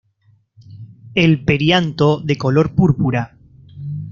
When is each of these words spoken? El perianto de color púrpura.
El 1.13 1.45
perianto 1.45 2.21
de 2.21 2.35
color 2.35 2.73
púrpura. 2.73 3.37